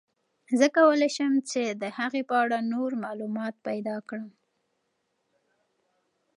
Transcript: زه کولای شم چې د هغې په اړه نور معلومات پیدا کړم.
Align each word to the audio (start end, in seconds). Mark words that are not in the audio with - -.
زه 0.59 0.67
کولای 0.77 1.09
شم 1.15 1.33
چې 1.49 1.61
د 1.81 1.83
هغې 1.97 2.21
په 2.29 2.35
اړه 2.43 2.57
نور 2.73 2.91
معلومات 3.03 3.55
پیدا 3.67 3.95
کړم. 4.09 4.31